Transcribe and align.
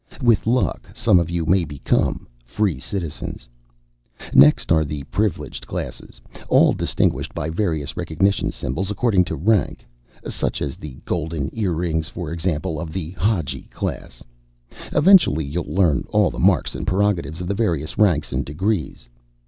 With 0.19 0.47
luck, 0.47 0.89
some 0.95 1.19
of 1.19 1.29
you 1.29 1.45
may 1.45 1.63
become 1.63 2.25
Free 2.43 2.79
Citizens. 2.79 3.47
"Next 4.33 4.71
are 4.71 4.83
the 4.83 5.03
Privileged 5.03 5.67
Classes, 5.67 6.19
all 6.49 6.73
distinguished 6.73 7.35
by 7.35 7.51
various 7.51 7.95
recognition 7.95 8.49
symbols 8.51 8.89
according 8.89 9.25
to 9.25 9.35
rank 9.35 9.85
such 10.25 10.59
as 10.59 10.75
the 10.75 10.97
golden 11.05 11.51
earrings, 11.53 12.09
for 12.09 12.31
example, 12.31 12.79
of 12.79 12.91
the 12.93 13.11
Hadji 13.11 13.67
class. 13.69 14.23
Eventually 14.91 15.45
you'll 15.45 15.71
learn 15.71 16.07
all 16.09 16.31
the 16.31 16.39
marks 16.39 16.73
and 16.73 16.87
prerogatives 16.87 17.39
of 17.39 17.47
the 17.47 17.53
various 17.53 17.99
ranks 17.99 18.31
and 18.31 18.43
degrees. 18.43 19.07